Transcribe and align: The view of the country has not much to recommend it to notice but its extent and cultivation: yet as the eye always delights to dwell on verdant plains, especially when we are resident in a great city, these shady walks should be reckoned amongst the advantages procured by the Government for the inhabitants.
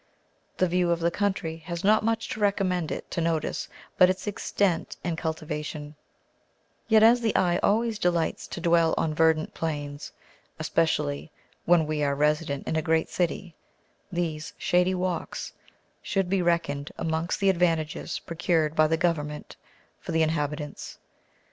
The 0.57 0.67
view 0.67 0.89
of 0.89 0.99
the 0.99 1.11
country 1.11 1.57
has 1.57 1.83
not 1.83 2.03
much 2.03 2.27
to 2.29 2.39
recommend 2.39 2.91
it 2.91 3.11
to 3.11 3.21
notice 3.21 3.69
but 3.99 4.09
its 4.09 4.25
extent 4.25 4.97
and 5.03 5.15
cultivation: 5.15 5.95
yet 6.87 7.03
as 7.03 7.21
the 7.21 7.35
eye 7.35 7.59
always 7.59 7.99
delights 7.99 8.47
to 8.47 8.59
dwell 8.59 8.95
on 8.97 9.13
verdant 9.13 9.53
plains, 9.53 10.11
especially 10.57 11.29
when 11.65 11.85
we 11.85 12.03
are 12.03 12.15
resident 12.15 12.67
in 12.67 12.75
a 12.75 12.81
great 12.81 13.09
city, 13.09 13.53
these 14.11 14.53
shady 14.57 14.95
walks 14.95 15.53
should 16.01 16.31
be 16.31 16.41
reckoned 16.41 16.91
amongst 16.97 17.39
the 17.39 17.51
advantages 17.51 18.17
procured 18.17 18.75
by 18.75 18.87
the 18.87 18.97
Government 18.97 19.55
for 19.99 20.11
the 20.13 20.23
inhabitants. 20.23 20.97